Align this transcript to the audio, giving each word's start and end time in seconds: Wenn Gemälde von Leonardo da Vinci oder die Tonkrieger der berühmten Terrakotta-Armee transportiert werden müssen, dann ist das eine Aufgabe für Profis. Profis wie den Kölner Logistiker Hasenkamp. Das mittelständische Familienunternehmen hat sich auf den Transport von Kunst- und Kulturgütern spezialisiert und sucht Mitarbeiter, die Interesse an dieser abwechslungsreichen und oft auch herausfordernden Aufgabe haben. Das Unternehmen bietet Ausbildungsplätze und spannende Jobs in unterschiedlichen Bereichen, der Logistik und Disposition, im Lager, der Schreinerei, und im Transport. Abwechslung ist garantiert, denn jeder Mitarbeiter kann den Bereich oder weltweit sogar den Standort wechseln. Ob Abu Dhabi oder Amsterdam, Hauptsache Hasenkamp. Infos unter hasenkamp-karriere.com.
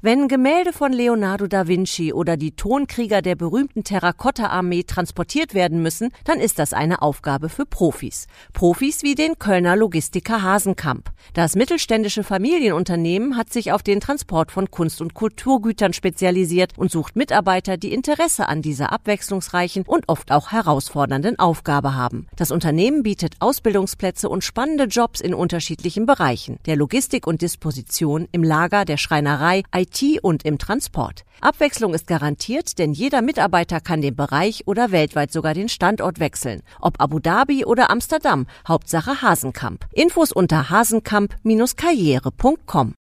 Wenn 0.00 0.28
Gemälde 0.28 0.72
von 0.72 0.92
Leonardo 0.92 1.48
da 1.48 1.66
Vinci 1.66 2.12
oder 2.12 2.36
die 2.36 2.52
Tonkrieger 2.52 3.20
der 3.20 3.34
berühmten 3.34 3.82
Terrakotta-Armee 3.82 4.84
transportiert 4.84 5.54
werden 5.54 5.82
müssen, 5.82 6.10
dann 6.22 6.38
ist 6.38 6.60
das 6.60 6.72
eine 6.72 7.02
Aufgabe 7.02 7.48
für 7.48 7.66
Profis. 7.66 8.28
Profis 8.52 9.02
wie 9.02 9.16
den 9.16 9.40
Kölner 9.40 9.74
Logistiker 9.74 10.40
Hasenkamp. 10.40 11.10
Das 11.34 11.56
mittelständische 11.56 12.22
Familienunternehmen 12.22 13.36
hat 13.36 13.52
sich 13.52 13.72
auf 13.72 13.82
den 13.82 13.98
Transport 13.98 14.52
von 14.52 14.70
Kunst- 14.70 15.00
und 15.00 15.14
Kulturgütern 15.14 15.92
spezialisiert 15.92 16.78
und 16.78 16.92
sucht 16.92 17.16
Mitarbeiter, 17.16 17.76
die 17.76 17.92
Interesse 17.92 18.48
an 18.48 18.62
dieser 18.62 18.92
abwechslungsreichen 18.92 19.82
und 19.84 20.08
oft 20.08 20.30
auch 20.30 20.52
herausfordernden 20.52 21.40
Aufgabe 21.40 21.96
haben. 21.96 22.28
Das 22.36 22.52
Unternehmen 22.52 23.02
bietet 23.02 23.34
Ausbildungsplätze 23.40 24.28
und 24.28 24.44
spannende 24.44 24.84
Jobs 24.84 25.20
in 25.20 25.34
unterschiedlichen 25.34 26.06
Bereichen, 26.06 26.60
der 26.66 26.76
Logistik 26.76 27.26
und 27.26 27.42
Disposition, 27.42 28.28
im 28.30 28.44
Lager, 28.44 28.84
der 28.84 28.96
Schreinerei, 28.96 29.64
und 30.22 30.44
im 30.44 30.58
Transport. 30.58 31.24
Abwechslung 31.40 31.94
ist 31.94 32.06
garantiert, 32.06 32.78
denn 32.78 32.92
jeder 32.92 33.22
Mitarbeiter 33.22 33.80
kann 33.80 34.02
den 34.02 34.14
Bereich 34.16 34.64
oder 34.66 34.92
weltweit 34.92 35.32
sogar 35.32 35.54
den 35.54 35.68
Standort 35.68 36.20
wechseln. 36.20 36.62
Ob 36.80 37.00
Abu 37.00 37.18
Dhabi 37.20 37.64
oder 37.64 37.90
Amsterdam, 37.90 38.46
Hauptsache 38.66 39.22
Hasenkamp. 39.22 39.86
Infos 39.92 40.32
unter 40.32 40.70
hasenkamp-karriere.com. 40.70 42.94